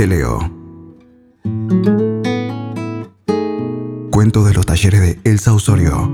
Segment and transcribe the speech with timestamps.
[0.00, 0.38] Te leo.
[4.10, 6.10] Cuento de los talleres de Elsa Osorio.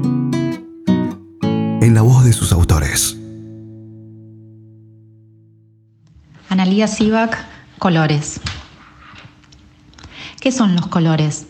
[1.41, 3.17] En la voz de sus autores.
[6.49, 7.39] Analía Sivak,
[7.79, 8.41] colores.
[10.41, 11.47] ¿Qué son los colores?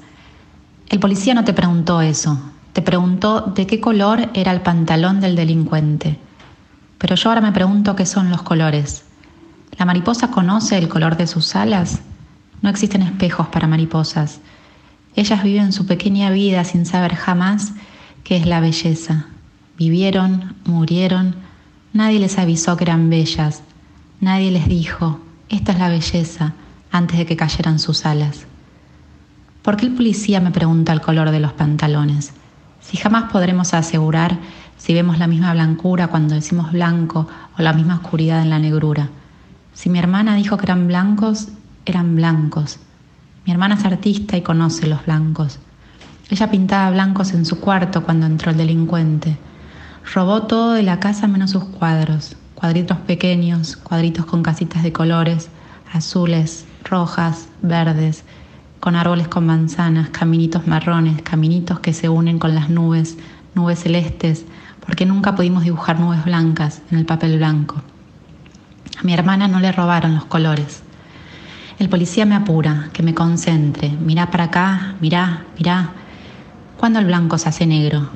[0.90, 2.38] El policía no te preguntó eso,
[2.74, 6.18] te preguntó de qué color era el pantalón del delincuente.
[6.98, 9.04] Pero yo ahora me pregunto qué son los colores.
[9.78, 12.02] ¿La mariposa conoce el color de sus alas?
[12.66, 14.40] No existen espejos para mariposas.
[15.14, 17.74] Ellas viven su pequeña vida sin saber jamás
[18.24, 19.26] qué es la belleza.
[19.78, 21.36] Vivieron, murieron,
[21.92, 23.62] nadie les avisó que eran bellas,
[24.20, 26.54] nadie les dijo, esta es la belleza,
[26.90, 28.46] antes de que cayeran sus alas.
[29.62, 32.32] ¿Por qué el policía me pregunta el color de los pantalones?
[32.80, 34.40] Si jamás podremos asegurar
[34.76, 39.08] si vemos la misma blancura cuando decimos blanco o la misma oscuridad en la negrura.
[39.72, 41.50] Si mi hermana dijo que eran blancos,
[41.86, 42.78] eran blancos.
[43.46, 45.58] Mi hermana es artista y conoce los blancos.
[46.28, 49.38] Ella pintaba blancos en su cuarto cuando entró el delincuente.
[50.12, 55.48] Robó todo de la casa menos sus cuadros, cuadritos pequeños, cuadritos con casitas de colores,
[55.92, 58.24] azules, rojas, verdes,
[58.80, 63.16] con árboles con manzanas, caminitos marrones, caminitos que se unen con las nubes,
[63.54, 64.44] nubes celestes,
[64.84, 67.76] porque nunca pudimos dibujar nubes blancas en el papel blanco.
[68.98, 70.82] A mi hermana no le robaron los colores.
[71.78, 73.90] El policía me apura, que me concentre.
[73.90, 75.90] Mirá para acá, mirá, mirá.
[76.78, 78.08] ¿Cuándo el blanco se hace negro?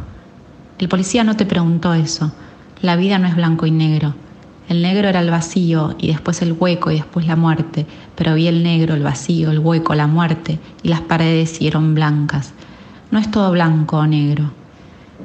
[0.79, 2.33] El policía no te preguntó eso.
[2.81, 4.15] La vida no es blanco y negro.
[4.71, 8.47] El negro era el vacío y después el hueco y después la muerte, pero vi
[8.47, 12.55] el negro, el vacío, el hueco, la muerte y las paredes siguieron blancas.
[13.11, 14.53] No es todo blanco o negro.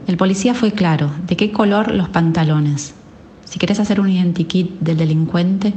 [0.08, 2.96] El policía fue claro, ¿de qué color los pantalones?
[3.46, 5.74] Si querés hacer un identikit del delincuente,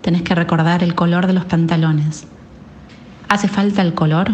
[0.00, 2.26] tenés que recordar el color de los pantalones.
[3.28, 4.30] ¿Hace falta el color?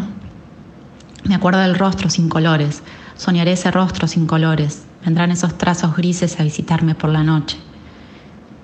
[1.25, 2.83] Me acuerdo del rostro sin colores,
[3.17, 7.59] soñaré ese rostro sin colores, vendrán esos trazos grises a visitarme por la noche.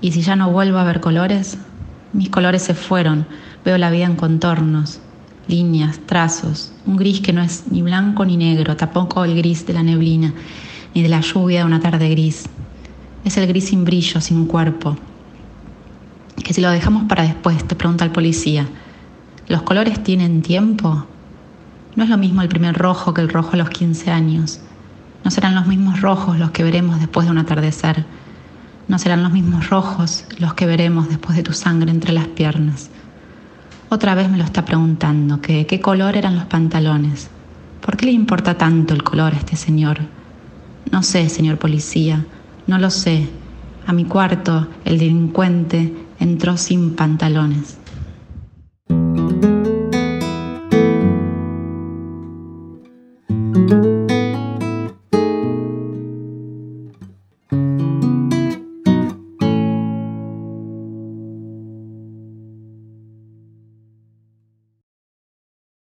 [0.00, 1.59] Y si ya no vuelvo a ver colores,
[2.12, 3.27] mis colores se fueron,
[3.65, 5.00] veo la vida en contornos,
[5.48, 9.72] líneas, trazos, un gris que no es ni blanco ni negro, tampoco el gris de
[9.72, 10.32] la neblina,
[10.94, 12.44] ni de la lluvia de una tarde gris.
[13.25, 14.97] Es el gris sin brillo, sin cuerpo.
[16.37, 18.66] Que si lo dejamos para después, te pregunta el policía,
[19.48, 21.06] ¿los colores tienen tiempo?
[21.94, 24.60] No es lo mismo el primer rojo que el rojo a los 15 años.
[25.25, 28.04] No serán los mismos rojos los que veremos después de un atardecer.
[28.88, 32.91] No serán los mismos rojos los que veremos después de tu sangre entre las piernas.
[33.88, 37.28] Otra vez me lo está preguntando, que qué color eran los pantalones.
[37.82, 39.98] ¿Por qué le importa tanto el color a este señor?
[40.91, 42.25] No sé, señor policía,
[42.66, 43.28] no lo sé.
[43.87, 47.81] A mi cuarto el delincuente entró sin pantalones.